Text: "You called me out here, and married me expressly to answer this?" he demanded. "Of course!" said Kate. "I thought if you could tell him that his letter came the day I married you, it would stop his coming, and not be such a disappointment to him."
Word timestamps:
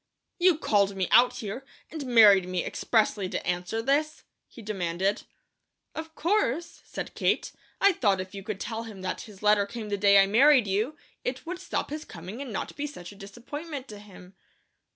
"You 0.39 0.57
called 0.57 0.95
me 0.95 1.07
out 1.11 1.35
here, 1.35 1.63
and 1.91 2.03
married 2.07 2.47
me 2.49 2.65
expressly 2.65 3.29
to 3.29 3.45
answer 3.45 3.83
this?" 3.83 4.23
he 4.47 4.63
demanded. 4.63 5.25
"Of 5.93 6.15
course!" 6.15 6.81
said 6.85 7.13
Kate. 7.13 7.51
"I 7.79 7.91
thought 7.93 8.19
if 8.19 8.33
you 8.33 8.41
could 8.41 8.59
tell 8.59 8.81
him 8.81 9.03
that 9.03 9.21
his 9.21 9.43
letter 9.43 9.67
came 9.67 9.89
the 9.89 9.97
day 9.97 10.17
I 10.19 10.25
married 10.25 10.65
you, 10.65 10.97
it 11.23 11.45
would 11.45 11.59
stop 11.59 11.91
his 11.91 12.03
coming, 12.03 12.41
and 12.41 12.51
not 12.51 12.75
be 12.75 12.87
such 12.87 13.11
a 13.11 13.15
disappointment 13.15 13.87
to 13.89 13.99
him." 13.99 14.33